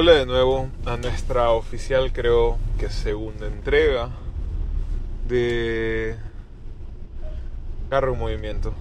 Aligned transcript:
Hola 0.00 0.12
de 0.12 0.26
nuevo 0.26 0.68
a 0.86 0.96
nuestra 0.96 1.50
oficial, 1.50 2.12
creo 2.12 2.56
que 2.78 2.88
segunda 2.88 3.48
entrega 3.48 4.10
de 5.26 6.14
Carro 7.90 8.12
en 8.12 8.20
Movimiento. 8.20 8.72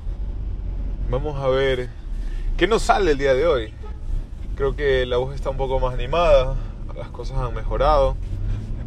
Vamos 1.10 1.44
a 1.44 1.48
ver 1.48 1.90
qué 2.56 2.68
nos 2.68 2.84
sale 2.84 3.14
el 3.14 3.18
día 3.18 3.34
de 3.34 3.48
hoy. 3.48 3.74
Creo 4.56 4.76
que 4.76 5.08
la 5.08 5.18
voz 5.18 5.34
está 5.34 5.50
un 5.50 5.58
poco 5.58 5.80
más 5.80 5.96
animada, 5.96 6.56
las 6.96 7.08
cosas 7.08 7.40
han 7.40 7.56
mejorado. 7.56 8.16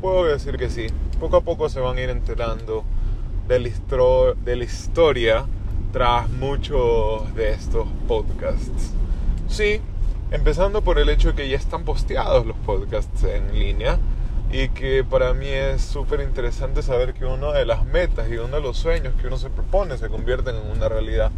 Puedo 0.00 0.26
decir 0.26 0.56
que 0.56 0.70
sí, 0.70 0.86
poco 1.18 1.38
a 1.38 1.40
poco 1.40 1.68
se 1.68 1.80
van 1.80 1.98
a 1.98 2.00
ir 2.00 2.10
enterando 2.10 2.84
de 3.48 3.58
la, 3.58 3.70
de 4.44 4.54
la 4.54 4.64
historia 4.64 5.46
tras 5.92 6.30
muchos 6.30 7.34
de 7.34 7.50
estos 7.50 7.88
podcasts. 8.06 8.94
Sí, 9.48 9.80
Empezando 10.32 10.82
por 10.82 11.00
el 11.00 11.08
hecho 11.08 11.30
de 11.30 11.34
que 11.34 11.48
ya 11.48 11.56
están 11.56 11.84
posteados 11.84 12.46
los 12.46 12.56
podcasts 12.58 13.24
en 13.24 13.58
línea 13.58 13.98
y 14.52 14.68
que 14.68 15.02
para 15.02 15.34
mí 15.34 15.48
es 15.48 15.82
súper 15.82 16.20
interesante 16.20 16.82
saber 16.82 17.14
que 17.14 17.24
una 17.24 17.52
de 17.52 17.66
las 17.66 17.84
metas 17.84 18.30
y 18.30 18.36
uno 18.36 18.56
de 18.56 18.62
los 18.62 18.76
sueños 18.76 19.14
que 19.20 19.26
uno 19.26 19.38
se 19.38 19.50
propone 19.50 19.98
se 19.98 20.08
convierten 20.08 20.54
en 20.54 20.70
una 20.70 20.88
realidad. 20.88 21.32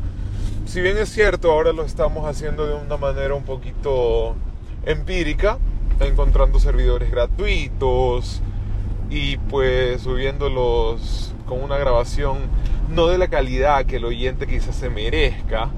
Si 0.66 0.82
bien 0.82 0.98
es 0.98 1.09
cierto, 1.09 1.52
ahora 1.52 1.73
lo 1.73 1.84
estamos 1.84 2.27
haciendo 2.28 2.66
de 2.66 2.74
una 2.74 2.98
manera 2.98 3.32
un 3.34 3.45
poquito 3.45 4.37
empírica, 4.84 5.56
encontrando 5.98 6.59
servidores 6.59 7.10
gratuitos 7.10 8.43
y 9.09 9.38
pues 9.38 10.02
subiéndolos 10.02 11.34
con 11.46 11.62
una 11.62 11.79
grabación 11.79 12.40
no 12.90 13.06
de 13.06 13.16
la 13.16 13.29
calidad 13.29 13.87
que 13.87 13.96
el 13.96 14.04
oyente 14.04 14.46
quizás 14.46 14.77
se 14.77 14.90
merezca, 14.90 15.70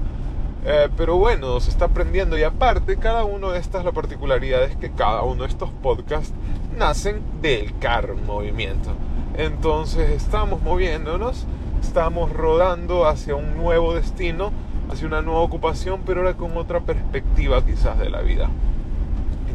eh, 0.65 0.89
pero 0.97 1.17
bueno, 1.17 1.59
se 1.59 1.69
está 1.69 1.85
aprendiendo 1.85 2.37
y 2.37 2.43
aparte, 2.43 2.97
cada 2.97 3.23
uno 3.23 3.51
de 3.51 3.59
estas, 3.59 3.85
la 3.85 3.91
particularidad 3.91 4.63
es 4.63 4.75
que 4.75 4.91
cada 4.91 5.21
uno 5.21 5.43
de 5.43 5.49
estos 5.49 5.69
podcasts 5.69 6.33
nacen 6.75 7.21
del 7.41 7.77
carro 7.77 8.17
en 8.17 8.25
movimiento. 8.25 8.89
Entonces 9.37 10.09
estamos 10.09 10.63
moviéndonos, 10.63 11.45
estamos 11.81 12.31
rodando 12.31 13.05
hacia 13.07 13.35
un 13.35 13.55
nuevo 13.57 13.93
destino, 13.93 14.51
hacia 14.91 15.05
una 15.07 15.21
nueva 15.21 15.41
ocupación, 15.41 16.01
pero 16.03 16.21
ahora 16.21 16.35
con 16.35 16.57
otra 16.57 16.79
perspectiva 16.79 17.63
quizás 17.63 17.99
de 17.99 18.09
la 18.09 18.21
vida. 18.21 18.49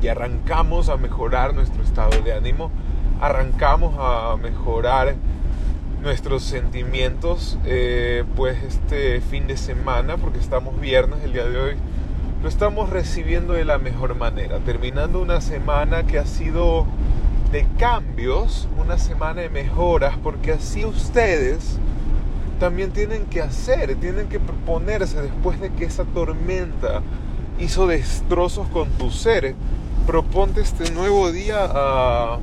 Y 0.01 0.07
arrancamos 0.07 0.89
a 0.89 0.97
mejorar 0.97 1.55
nuestro 1.55 1.83
estado 1.83 2.23
de 2.23 2.35
ánimo, 2.35 2.71
arrancamos 3.21 3.95
a 3.99 4.37
mejorar 4.37 5.17
nuestros 6.03 6.43
sentimientos 6.43 7.59
eh, 7.65 8.25
pues 8.37 8.63
este 8.63 9.21
fin 9.21 9.47
de 9.47 9.57
semana 9.57 10.17
porque 10.17 10.39
estamos 10.39 10.81
viernes 10.81 11.23
el 11.25 11.33
día 11.33 11.45
de 11.45 11.59
hoy 11.59 11.77
lo 12.43 12.49
estamos 12.49 12.91
recibiendo 12.91 13.53
de 13.53 13.65
la 13.65 13.79
mejor 13.79 14.15
manera 14.15 14.59
terminando 14.61 15.21
una 15.21 15.41
semana 15.41 16.07
que 16.07 16.19
ha 16.19 16.27
sido 16.27 16.87
de 17.53 17.67
cambios 17.79 18.69
una 18.79 18.99
semana 18.99 19.43
de 19.43 19.51
mejoras 19.51 20.17
porque 20.23 20.53
así 20.53 20.85
ustedes 20.85 21.79
también 22.59 22.93
tienen 22.93 23.27
que 23.27 23.43
hacer 23.43 23.95
tienen 23.97 24.29
que 24.29 24.41
proponerse 24.41 25.21
después 25.21 25.61
de 25.61 25.71
que 25.71 25.85
esa 25.85 26.05
tormenta 26.05 27.03
hizo 27.61 27.87
destrozos 27.87 28.69
con 28.69 28.89
tu 28.91 29.11
ser. 29.11 29.55
Proponte 30.07 30.63
este 30.63 30.91
nuevo 30.91 31.31
día 31.31 31.59
a 31.63 32.39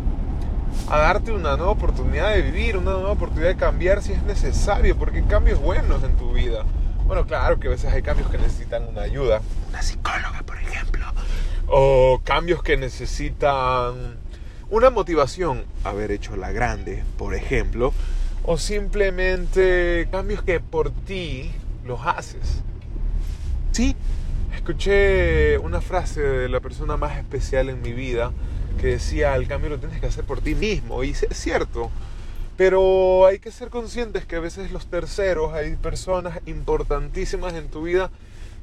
a 0.90 0.98
darte 0.98 1.32
una 1.32 1.58
nueva 1.58 1.72
oportunidad 1.72 2.34
de 2.34 2.42
vivir, 2.42 2.78
una 2.78 2.92
nueva 2.92 3.12
oportunidad 3.12 3.50
de 3.50 3.58
cambiar 3.58 4.02
si 4.02 4.14
es 4.14 4.24
necesario, 4.24 4.98
porque 4.98 5.18
hay 5.18 5.24
cambios 5.24 5.60
buenos 5.60 6.04
en 6.04 6.16
tu 6.16 6.32
vida. 6.34 6.64
Bueno, 7.06 7.26
claro 7.26 7.60
que 7.60 7.68
a 7.68 7.72
veces 7.72 7.92
hay 7.92 8.02
cambios 8.02 8.30
que 8.30 8.38
necesitan 8.38 8.88
una 8.88 9.02
ayuda, 9.02 9.42
una 9.70 9.82
psicóloga, 9.82 10.44
por 10.46 10.58
ejemplo, 10.58 11.06
o 11.68 12.22
cambios 12.24 12.64
que 12.64 12.78
necesitan 12.78 14.18
una 14.70 14.90
motivación, 14.90 15.64
haber 15.84 16.12
hecho 16.12 16.36
la 16.36 16.52
grande, 16.52 17.04
por 17.18 17.34
ejemplo, 17.34 17.94
o 18.44 18.58
simplemente 18.58 20.08
cambios 20.12 20.42
que 20.42 20.60
por 20.60 20.92
ti 20.92 21.52
los 21.86 22.00
haces. 22.06 22.62
Sí, 23.72 23.96
escuché 24.54 25.58
una 25.60 25.80
frase 25.80 26.22
de 26.22 26.50
la 26.50 26.60
persona 26.60 26.98
más 26.98 27.18
especial 27.18 27.70
en 27.70 27.82
mi 27.82 27.94
vida 27.94 28.32
que 28.78 28.88
decía, 28.88 29.36
el 29.36 29.48
cambio 29.48 29.70
lo 29.70 29.80
tienes 29.80 30.00
que 30.00 30.08
hacer 30.08 30.24
por 30.24 30.42
ti 30.42 30.56
mismo. 30.56 31.04
Y 31.04 31.12
es 31.12 31.26
cierto, 31.32 31.92
pero 32.56 33.26
hay 33.26 33.40
que 33.40 33.52
ser 33.52 33.70
conscientes 33.70 34.26
que 34.26 34.36
a 34.38 34.40
veces 34.40 34.72
los 34.72 34.88
terceros, 34.88 35.54
hay 35.54 35.76
personas 35.76 36.40
importantísimas 36.46 37.54
en 37.54 37.70
tu 37.70 37.84
vida 37.84 38.10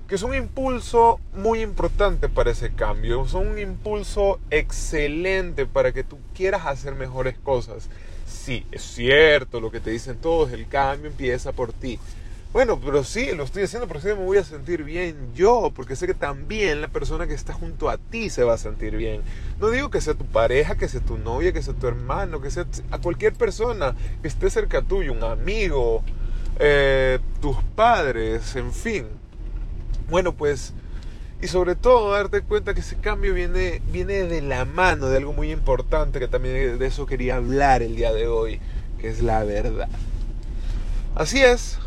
que 0.09 0.19
son 0.19 0.31
un 0.31 0.37
impulso 0.37 1.19
muy 1.35 1.63
importante 1.63 2.29
para 2.29 2.51
ese 2.51 2.73
cambio, 2.73 3.27
son 3.27 3.49
un 3.49 3.59
impulso 3.59 4.39
excelente 4.51 5.65
para 5.65 5.93
que 5.93 6.05
tú 6.05 6.19
quieras 6.35 6.67
hacer 6.67 6.95
mejores 6.95 7.37
cosas. 7.39 7.89
Sí, 8.27 8.67
es 8.71 8.83
cierto 8.83 9.61
lo 9.61 9.71
que 9.71 9.81
te 9.81 9.91
dicen 9.91 10.17
todos, 10.17 10.53
el 10.53 10.69
cambio 10.69 11.11
empieza 11.11 11.53
por 11.53 11.73
ti. 11.73 11.99
Bueno, 12.55 12.79
pero 12.79 13.03
sí, 13.03 13.33
lo 13.35 13.43
estoy 13.43 13.65
haciendo 13.65 13.89
porque 13.89 14.03
sé 14.03 14.15
me 14.15 14.25
voy 14.25 14.39
a 14.39 14.45
sentir 14.45 14.85
bien 14.85 15.35
yo, 15.35 15.73
porque 15.75 15.97
sé 15.97 16.07
que 16.07 16.15
también 16.15 16.81
la 16.81 16.87
persona 16.87 17.27
que 17.27 17.35
está 17.35 17.53
junto 17.53 17.91
a 17.91 17.99
ti 17.99 18.31
se 18.31 18.45
va 18.45 18.55
a 18.55 18.59
sentir 18.59 18.97
bien. 18.97 19.23
No 19.59 19.71
digo 19.71 19.91
que 19.91 20.01
sea 20.01 20.15
tu 20.15 20.25
pareja, 20.25 20.77
que 20.77 20.87
sea 20.87 21.01
tu 21.01 21.19
novia, 21.19 21.53
que 21.53 21.63
sea 21.63 21.75
tu 21.75 21.89
hermano, 21.89 22.41
que 22.41 22.53
sea 22.53 22.65
a 22.93 23.01
cualquier 23.01 23.33
persona 23.33 23.97
que 24.23 24.29
esté 24.29 24.51
cerca 24.51 24.83
tuyo, 24.83 25.13
un 25.13 25.25
amigo, 25.25 26.05
eh, 26.61 27.19
tus 27.41 27.57
padres, 27.75 28.55
en 28.55 28.73
fin. 28.73 29.07
Bueno, 30.09 30.33
pues, 30.37 30.75
y 31.43 31.49
sobre 31.49 31.75
todo 31.75 32.13
darte 32.13 32.43
cuenta 32.43 32.73
que 32.73 32.83
ese 32.83 32.99
cambio 32.99 33.35
viene, 33.35 33.83
viene 33.91 34.23
de 34.23 34.43
la 34.43 34.65
mano 34.65 35.09
de 35.09 35.17
algo 35.17 35.33
muy 35.33 35.51
importante, 35.51 36.21
que 36.21 36.29
también 36.29 36.79
de 36.79 36.87
eso 36.87 37.05
quería 37.05 37.35
hablar 37.35 37.83
el 37.83 37.97
día 37.97 38.13
de 38.13 38.29
hoy, 38.29 38.61
que 39.01 39.09
es 39.09 39.25
la 39.25 39.43
verdad. 39.43 39.89
Así 41.17 41.43
es, 41.43 41.79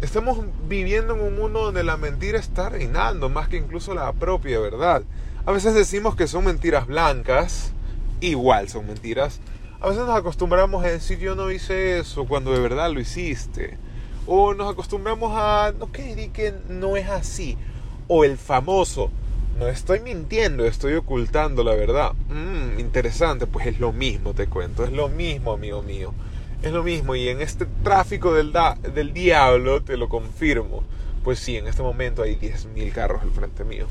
Estamos 0.00 0.38
viviendo 0.68 1.14
en 1.14 1.20
un 1.20 1.34
mundo 1.34 1.64
donde 1.64 1.82
la 1.82 1.96
mentira 1.96 2.38
está 2.38 2.68
reinando 2.68 3.28
más 3.28 3.48
que 3.48 3.56
incluso 3.56 3.94
la 3.94 4.12
propia 4.12 4.60
verdad. 4.60 5.02
A 5.44 5.50
veces 5.50 5.74
decimos 5.74 6.14
que 6.14 6.28
son 6.28 6.44
mentiras 6.44 6.86
blancas, 6.86 7.72
igual 8.20 8.68
son 8.68 8.86
mentiras. 8.86 9.40
A 9.80 9.88
veces 9.88 10.04
nos 10.04 10.16
acostumbramos 10.16 10.84
a 10.84 10.88
decir 10.88 11.18
yo 11.18 11.34
no 11.34 11.50
hice 11.50 11.98
eso 11.98 12.26
cuando 12.26 12.52
de 12.52 12.60
verdad 12.60 12.92
lo 12.92 13.00
hiciste. 13.00 13.76
O 14.24 14.54
nos 14.54 14.70
acostumbramos 14.70 15.32
a, 15.34 15.72
no 15.76 15.90
que 15.90 16.30
que 16.32 16.54
no 16.68 16.96
es 16.96 17.08
así. 17.08 17.58
O 18.06 18.22
el 18.22 18.38
famoso, 18.38 19.10
no 19.58 19.66
estoy 19.66 19.98
mintiendo, 19.98 20.64
estoy 20.64 20.94
ocultando 20.94 21.64
la 21.64 21.74
verdad. 21.74 22.12
Mm, 22.28 22.78
interesante, 22.78 23.48
pues 23.48 23.66
es 23.66 23.80
lo 23.80 23.92
mismo, 23.92 24.32
te 24.32 24.46
cuento, 24.46 24.84
es 24.84 24.92
lo 24.92 25.08
mismo, 25.08 25.52
amigo 25.52 25.82
mío. 25.82 26.14
Es 26.62 26.72
lo 26.72 26.82
mismo 26.82 27.14
y 27.14 27.28
en 27.28 27.40
este 27.40 27.66
tráfico 27.84 28.34
del, 28.34 28.52
del 28.94 29.12
diablo 29.12 29.80
te 29.82 29.96
lo 29.96 30.08
confirmo. 30.08 30.82
Pues 31.22 31.38
sí, 31.38 31.56
en 31.56 31.68
este 31.68 31.82
momento 31.82 32.22
hay 32.22 32.36
10.000 32.36 32.92
carros 32.92 33.22
al 33.22 33.30
frente 33.30 33.62
mío. 33.64 33.86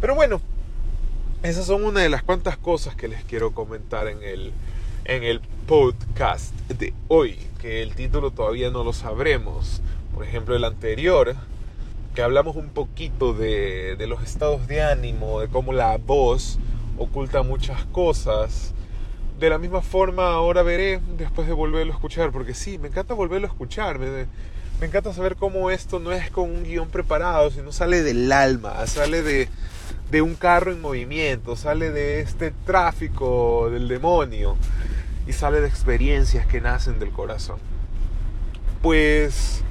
Pero 0.00 0.14
bueno, 0.14 0.40
esas 1.42 1.66
son 1.66 1.84
una 1.84 2.00
de 2.00 2.08
las 2.08 2.22
cuantas 2.22 2.56
cosas 2.56 2.94
que 2.94 3.08
les 3.08 3.24
quiero 3.24 3.52
comentar 3.52 4.06
en 4.06 4.22
el, 4.22 4.52
en 5.04 5.24
el 5.24 5.40
podcast 5.66 6.54
de 6.68 6.94
hoy, 7.08 7.38
que 7.60 7.82
el 7.82 7.94
título 7.94 8.30
todavía 8.30 8.70
no 8.70 8.84
lo 8.84 8.92
sabremos. 8.92 9.80
Por 10.14 10.24
ejemplo, 10.24 10.54
el 10.54 10.64
anterior, 10.64 11.34
que 12.14 12.22
hablamos 12.22 12.54
un 12.54 12.68
poquito 12.68 13.32
de, 13.32 13.96
de 13.96 14.06
los 14.06 14.22
estados 14.22 14.68
de 14.68 14.82
ánimo, 14.82 15.40
de 15.40 15.48
cómo 15.48 15.72
la 15.72 15.96
voz 15.98 16.58
oculta 16.98 17.42
muchas 17.42 17.84
cosas 17.86 18.74
de 19.38 19.50
la 19.50 19.58
misma 19.58 19.82
forma 19.82 20.28
ahora 20.28 20.62
veré 20.62 21.00
después 21.18 21.46
de 21.46 21.52
volverlo 21.52 21.92
a 21.92 21.96
escuchar, 21.96 22.30
porque 22.30 22.54
sí, 22.54 22.78
me 22.78 22.88
encanta 22.88 23.14
volverlo 23.14 23.46
a 23.46 23.50
escuchar, 23.50 23.98
me, 23.98 24.26
encanta 24.80 25.12
saber 25.12 25.36
cómo 25.36 25.70
esto 25.70 25.98
no 25.98 26.12
es 26.12 26.30
con 26.30 26.50
un 26.50 26.64
guion 26.64 26.88
preparado, 26.88 27.50
sino 27.50 27.72
sale 27.72 28.02
del 28.02 28.30
alma, 28.32 28.86
sale 28.86 29.22
de, 29.22 29.48
de 30.10 30.22
un 30.22 30.34
carro 30.34 30.72
en 30.72 30.80
movimiento, 30.80 31.56
sale 31.56 31.90
de 31.90 32.20
este 32.20 32.52
tráfico 32.64 33.68
del 33.70 33.88
demonio 33.88 34.56
y 35.26 35.32
sale 35.32 35.60
de 35.60 35.68
experiencias 35.68 36.46
que 36.46 36.60
nacen 36.60 36.98
del 36.98 37.10
corazón. 37.10 37.58
Pues 38.80 39.62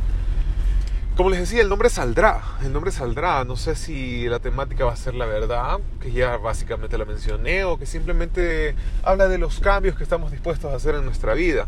como 1.16 1.30
les 1.30 1.40
decía, 1.40 1.62
el 1.62 1.70
nombre 1.70 1.90
saldrá, 1.90 2.42
el 2.62 2.74
nombre 2.74 2.92
saldrá. 2.92 3.44
No 3.46 3.56
sé 3.56 3.76
si 3.76 4.28
la 4.28 4.40
temática 4.40 4.84
va 4.84 4.94
a 4.94 4.98
ser 4.98 5.16
la 5.16 5.26
verdad, 5.26 5.80
que 6.02 6.12
ya 6.12 6.36
básicamente 6.38 6.98
la 6.98 7.06
mencioné, 7.06 7.64
o 7.64 7.78
que 7.78 7.86
simplemente 7.86 8.76
habla 9.04 9.28
de 9.28 9.38
los 9.38 9.60
cambios 9.60 9.96
que 9.96 10.04
estamos 10.04 10.32
dispuestos 10.32 10.72
a 10.72 10.76
hacer 10.76 10.96
en 10.96 11.06
nuestra 11.06 11.34
vida. 11.34 11.68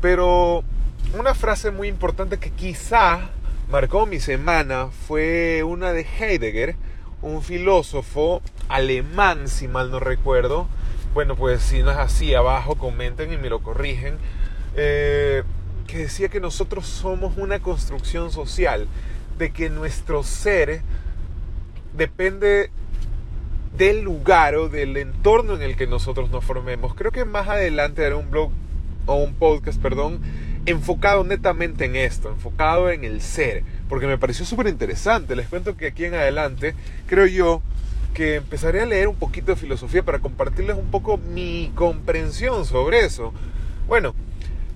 Pero 0.00 0.62
una 1.18 1.34
frase 1.34 1.72
muy 1.72 1.88
importante 1.88 2.38
que 2.38 2.50
quizá 2.50 3.30
marcó 3.68 4.06
mi 4.06 4.20
semana 4.20 4.88
fue 5.08 5.64
una 5.64 5.92
de 5.92 6.06
Heidegger, 6.18 6.76
un 7.20 7.42
filósofo 7.42 8.42
alemán, 8.68 9.48
si 9.48 9.66
mal 9.66 9.90
no 9.90 9.98
recuerdo. 9.98 10.68
Bueno, 11.14 11.34
pues 11.34 11.62
si 11.62 11.82
no 11.82 11.90
es 11.90 11.96
así, 11.96 12.32
abajo 12.34 12.76
comenten 12.76 13.32
y 13.32 13.38
me 13.38 13.50
lo 13.50 13.60
corrigen. 13.60 14.18
Eh, 14.76 15.42
decía 16.02 16.28
que 16.28 16.40
nosotros 16.40 16.86
somos 16.86 17.36
una 17.36 17.60
construcción 17.60 18.30
social, 18.30 18.86
de 19.38 19.52
que 19.52 19.70
nuestro 19.70 20.22
ser 20.22 20.82
depende 21.94 22.70
del 23.76 24.02
lugar 24.02 24.56
o 24.56 24.68
del 24.68 24.96
entorno 24.96 25.54
en 25.54 25.62
el 25.62 25.76
que 25.76 25.86
nosotros 25.86 26.30
nos 26.30 26.44
formemos. 26.44 26.94
Creo 26.94 27.12
que 27.12 27.24
más 27.24 27.48
adelante 27.48 28.04
haré 28.04 28.14
un 28.14 28.30
blog 28.30 28.50
o 29.06 29.14
un 29.16 29.34
podcast, 29.34 29.80
perdón, 29.80 30.20
enfocado 30.66 31.24
netamente 31.24 31.84
en 31.84 31.96
esto, 31.96 32.28
enfocado 32.28 32.90
en 32.90 33.04
el 33.04 33.20
ser, 33.20 33.62
porque 33.88 34.06
me 34.06 34.18
pareció 34.18 34.44
súper 34.44 34.66
interesante. 34.66 35.36
Les 35.36 35.48
cuento 35.48 35.76
que 35.76 35.86
aquí 35.86 36.04
en 36.04 36.14
adelante, 36.14 36.74
creo 37.06 37.26
yo, 37.26 37.62
que 38.14 38.36
empezaré 38.36 38.80
a 38.80 38.86
leer 38.86 39.08
un 39.08 39.16
poquito 39.16 39.52
de 39.52 39.56
filosofía 39.56 40.02
para 40.02 40.18
compartirles 40.18 40.76
un 40.76 40.90
poco 40.90 41.18
mi 41.18 41.70
comprensión 41.74 42.64
sobre 42.64 43.04
eso. 43.04 43.32
Bueno, 43.86 44.14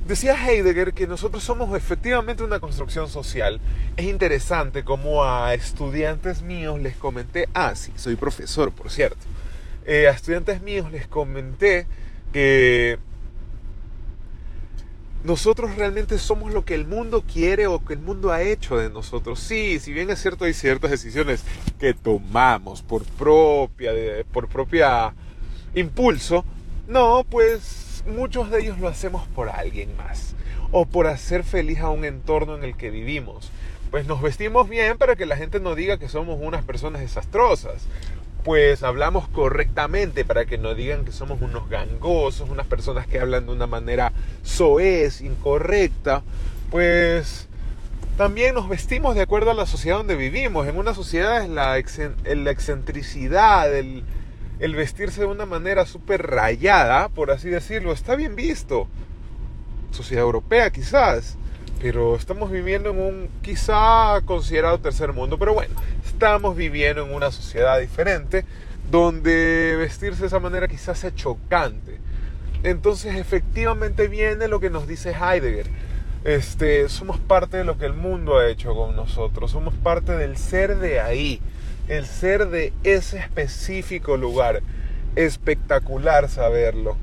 decía 0.07 0.35
Heidegger 0.35 0.93
que 0.93 1.07
nosotros 1.07 1.43
somos 1.43 1.77
efectivamente 1.77 2.43
una 2.43 2.61
construcción 2.61 3.09
social. 3.09 3.61
Es 3.97 4.07
interesante 4.07 4.85
como 4.85 5.25
a 5.25 5.55
estudiantes 5.55 6.43
míos 6.43 6.81
les 6.81 6.97
comenté, 6.97 7.49
ah, 7.55 7.75
sí, 7.75 7.93
soy 7.97 8.17
profesor, 8.17 8.73
por 8.73 8.91
cierto. 8.91 9.25
Eh, 9.85 10.09
a 10.09 10.11
estudiantes 10.11 10.63
míos 10.63 10.91
les 10.91 11.07
comenté 11.07 11.87
que 12.33 12.99
nosotros 15.25 15.77
realmente 15.77 16.19
somos 16.19 16.53
lo 16.53 16.65
que 16.65 16.75
el 16.75 16.87
mundo 16.87 17.23
quiere 17.23 17.69
o 17.69 17.85
que 17.85 17.95
el 17.95 18.01
mundo 18.01 18.33
ha 18.33 18.43
hecho 18.43 18.77
de 18.77 18.91
nosotros. 18.91 19.39
Sí, 19.39 19.79
si 19.79 19.93
bien 19.93 20.11
es 20.11 20.21
cierto 20.21 20.45
hay 20.45 20.55
ciertas 20.55 20.91
decisiones 20.91 21.45
que 21.79 21.95
tomamos 21.95 22.83
por 22.83 23.05
propia, 23.05 23.93
por 24.33 24.49
propia 24.49 25.15
impulso, 25.75 26.45
no, 26.89 27.25
pues 27.29 27.92
muchos 28.07 28.51
de 28.51 28.61
ellos 28.61 28.79
lo 28.79 28.89
hacemos 28.89 29.27
por 29.29 29.49
alguien 29.49 29.97
más 29.97 30.35
o 30.71 30.87
por 30.87 31.07
hacer 31.07 31.45
feliz 31.45 31.81
a 31.81 31.91
un 31.91 32.05
entorno 32.05 32.57
en 32.57 32.65
el 32.65 32.77
que 32.77 32.91
vivimos. 32.91 33.51
Pues 33.91 34.07
nos 34.07 34.23
vestimos 34.23 34.69
bien 34.69 34.97
para 34.97 35.17
que 35.17 35.27
la 35.27 35.37
gente 35.37 35.61
no 35.61 35.75
diga 35.75 35.99
que 35.99 36.09
somos 36.09 36.39
unas 36.41 36.65
personas 36.65 37.03
desastrosas 37.03 37.87
pues 38.45 38.83
hablamos 38.83 39.29
correctamente 39.29 40.25
para 40.25 40.47
que 40.47 40.59
no 40.59 40.75
digan 40.75 41.05
que 41.05 41.13
somos 41.13 41.41
unos 41.41 41.69
gangosos, 41.69 42.51
unas 42.51 42.67
personas 42.67 43.07
que 43.07 43.21
hablan 43.21 43.47
de 43.47 43.53
una 43.53 43.67
manera 43.67 44.13
soez, 44.43 45.21
incorrecta, 45.21 46.23
pues 46.71 47.47
también 48.17 48.55
nos 48.55 48.69
vestimos 48.69 49.15
de 49.15 49.23
acuerdo 49.23 49.53
a 49.53 49.55
la 49.55 49.67
sociedad 49.67 49.99
donde 49.99 50.17
vivimos. 50.17 50.67
En 50.67 50.77
una 50.77 50.95
sociedad 50.95 51.43
es 51.43 51.49
la, 51.49 51.79
excentricidad, 51.79 53.75
el, 53.75 54.03
el 54.59 54.75
vestirse 54.75 55.23
de 55.23 55.27
una 55.27 55.47
manera 55.47 55.87
súper 55.87 56.27
rayada, 56.27 57.09
por 57.09 57.31
así 57.31 57.49
decirlo, 57.49 57.93
está 57.93 58.17
bien 58.17 58.37
visto. 58.37 58.87
Sociedad 59.91 60.25
europea 60.25 60.71
quizás, 60.71 61.37
pero 61.81 62.17
estamos 62.17 62.51
viviendo 62.51 62.91
en 62.91 63.01
un 63.01 63.29
quizá 63.43 64.21
considerado 64.25 64.79
tercer 64.79 65.13
mundo, 65.13 65.39
pero 65.39 65.53
bueno, 65.53 65.75
estamos 66.05 66.57
viviendo 66.57 67.05
en 67.05 67.13
una 67.13 67.31
sociedad 67.31 67.79
diferente 67.81 68.45
donde 68.91 69.77
vestirse 69.77 70.21
de 70.21 70.27
esa 70.29 70.41
manera 70.41 70.69
quizás 70.69 70.99
sea 70.99 71.15
chocante. 71.15 71.99
Entonces 72.63 73.17
efectivamente 73.17 74.07
viene 74.07 74.49
lo 74.49 74.61
que 74.61 74.71
nos 74.71 74.87
dice 74.87 75.11
Heidegger. 75.11 75.67
Este, 76.25 76.89
somos 76.89 77.19
parte 77.19 77.57
de 77.57 77.65
lo 77.65 77.79
que 77.79 77.87
el 77.87 77.95
mundo 77.95 78.39
ha 78.39 78.49
hecho 78.49 78.77
con 78.77 78.95
nosotros, 78.95 79.51
somos 79.51 79.75
parte 79.75 80.13
del 80.13 80.37
ser 80.37 80.77
de 80.79 81.01
ahí, 81.01 81.41
el 81.89 82.07
ser 82.07 82.49
de 82.49 82.73
ese 82.85 83.19
específico 83.19 84.17
lugar. 84.17 84.63
Espectacular 85.17 86.29
saberlo. 86.29 86.97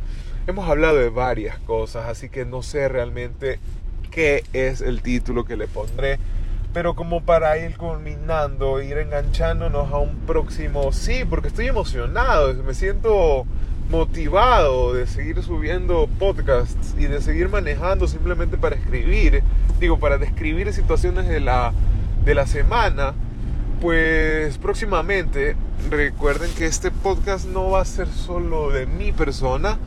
Hemos 0.47 0.67
hablado 0.69 0.97
de 0.97 1.09
varias 1.09 1.59
cosas, 1.59 2.07
así 2.07 2.29
que 2.29 2.45
no 2.45 2.63
sé 2.63 2.87
realmente 2.89 3.59
qué 4.09 4.43
es 4.53 4.81
el 4.81 5.01
título 5.01 5.45
que 5.45 5.57
le 5.57 5.67
pondré 5.67 6.17
pero 6.73 6.93
como 6.93 7.21
para 7.21 7.57
ir 7.57 7.77
culminando, 7.77 8.81
ir 8.81 8.97
enganchándonos 8.97 9.91
a 9.91 9.97
un 9.97 10.15
próximo, 10.19 10.91
sí, 10.91 11.25
porque 11.27 11.47
estoy 11.47 11.67
emocionado, 11.67 12.53
me 12.63 12.73
siento 12.73 13.45
motivado 13.89 14.93
de 14.93 15.07
seguir 15.07 15.41
subiendo 15.41 16.07
podcasts 16.19 16.93
y 16.97 17.05
de 17.05 17.21
seguir 17.21 17.49
manejando 17.49 18.07
simplemente 18.07 18.55
para 18.55 18.75
escribir, 18.75 19.41
digo, 19.79 19.97
para 19.97 20.19
describir 20.19 20.71
situaciones 20.71 21.27
de 21.27 21.39
la, 21.39 21.73
de 22.23 22.35
la 22.35 22.45
semana, 22.45 23.15
pues 23.81 24.57
próximamente 24.57 25.55
recuerden 25.89 26.51
que 26.57 26.65
este 26.65 26.91
podcast 26.91 27.45
no 27.47 27.69
va 27.69 27.81
a 27.81 27.85
ser 27.85 28.07
solo 28.07 28.71
de 28.71 28.85
mi 28.85 29.13
persona, 29.13 29.77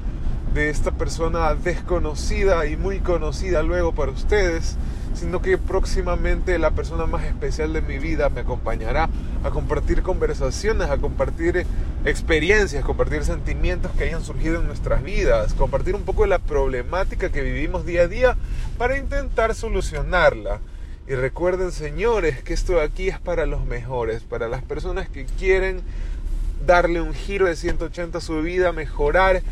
de 0.54 0.70
esta 0.70 0.92
persona 0.92 1.54
desconocida 1.54 2.66
y 2.66 2.76
muy 2.76 3.00
conocida 3.00 3.62
luego 3.62 3.92
para 3.92 4.12
ustedes, 4.12 4.76
sino 5.14 5.42
que 5.42 5.58
próximamente 5.58 6.58
la 6.58 6.70
persona 6.70 7.04
más 7.04 7.24
especial 7.24 7.74
de 7.74 7.82
mi 7.82 7.98
vida 7.98 8.30
me 8.30 8.40
acompañará 8.40 9.10
a 9.44 9.50
compartir 9.50 10.02
conversaciones, 10.02 10.88
a 10.88 10.96
compartir 10.96 11.66
experiencias, 12.06 12.84
compartir 12.84 13.24
sentimientos 13.24 13.92
que 13.92 14.04
hayan 14.04 14.24
surgido 14.24 14.60
en 14.60 14.66
nuestras 14.66 15.02
vidas, 15.02 15.52
compartir 15.52 15.94
un 15.94 16.02
poco 16.02 16.22
de 16.22 16.28
la 16.28 16.38
problemática 16.38 17.30
que 17.30 17.42
vivimos 17.42 17.84
día 17.84 18.02
a 18.02 18.08
día 18.08 18.36
para 18.78 18.96
intentar 18.96 19.54
solucionarla. 19.54 20.60
Y 21.08 21.14
recuerden, 21.14 21.72
señores, 21.72 22.42
que 22.42 22.54
esto 22.54 22.74
de 22.74 22.82
aquí 22.82 23.08
es 23.08 23.18
para 23.18 23.44
los 23.44 23.64
mejores, 23.64 24.22
para 24.22 24.48
las 24.48 24.62
personas 24.62 25.08
que 25.08 25.24
quieren 25.24 25.82
darle 26.64 27.00
un 27.00 27.12
giro 27.12 27.46
de 27.46 27.56
180 27.56 28.18
a 28.18 28.20
su 28.20 28.40
vida, 28.40 28.72
mejorar, 28.72 29.42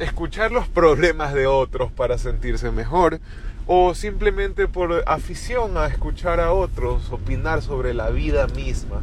escuchar 0.00 0.50
los 0.50 0.66
problemas 0.66 1.32
de 1.32 1.46
otros 1.46 1.92
para 1.92 2.18
sentirse 2.18 2.72
mejor 2.72 3.20
o 3.68 3.94
simplemente 3.94 4.66
por 4.66 5.04
afición 5.06 5.76
a 5.76 5.86
escuchar 5.86 6.40
a 6.40 6.52
otros 6.52 7.10
opinar 7.12 7.62
sobre 7.62 7.94
la 7.94 8.10
vida 8.10 8.48
misma. 8.48 9.00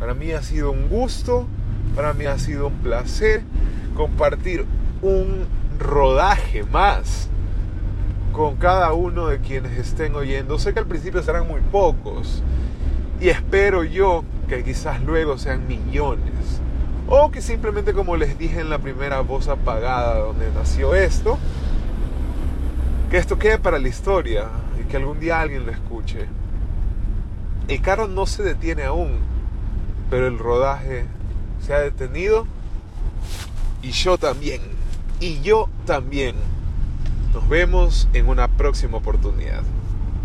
Para 0.00 0.14
mí 0.14 0.32
ha 0.32 0.42
sido 0.42 0.70
un 0.70 0.88
gusto, 0.88 1.46
para 1.94 2.14
mí 2.14 2.24
ha 2.24 2.38
sido 2.38 2.68
un 2.68 2.78
placer 2.78 3.42
compartir 3.94 4.64
un 5.02 5.46
rodaje 5.78 6.64
más 6.64 7.28
con 8.38 8.54
cada 8.54 8.92
uno 8.92 9.26
de 9.26 9.40
quienes 9.40 9.76
estén 9.76 10.14
oyendo. 10.14 10.60
Sé 10.60 10.72
que 10.72 10.78
al 10.78 10.86
principio 10.86 11.24
serán 11.24 11.48
muy 11.48 11.60
pocos 11.60 12.40
y 13.20 13.30
espero 13.30 13.82
yo 13.82 14.22
que 14.48 14.62
quizás 14.62 15.02
luego 15.02 15.38
sean 15.38 15.66
millones. 15.66 16.60
O 17.08 17.32
que 17.32 17.42
simplemente 17.42 17.92
como 17.92 18.16
les 18.16 18.38
dije 18.38 18.60
en 18.60 18.70
la 18.70 18.78
primera 18.78 19.22
voz 19.22 19.48
apagada 19.48 20.20
donde 20.20 20.52
nació 20.52 20.94
esto, 20.94 21.36
que 23.10 23.16
esto 23.16 23.40
quede 23.40 23.58
para 23.58 23.80
la 23.80 23.88
historia 23.88 24.44
y 24.80 24.84
que 24.84 24.98
algún 24.98 25.18
día 25.18 25.40
alguien 25.40 25.66
lo 25.66 25.72
escuche. 25.72 26.28
El 27.66 27.82
carro 27.82 28.06
no 28.06 28.24
se 28.24 28.44
detiene 28.44 28.84
aún, 28.84 29.18
pero 30.10 30.28
el 30.28 30.38
rodaje 30.38 31.06
se 31.60 31.74
ha 31.74 31.80
detenido 31.80 32.46
y 33.82 33.90
yo 33.90 34.16
también. 34.16 34.60
Y 35.18 35.40
yo 35.40 35.68
también. 35.86 36.36
Nos 37.32 37.48
vemos 37.48 38.08
en 38.14 38.28
una 38.28 38.48
próxima 38.48 38.96
oportunidad. 38.96 39.62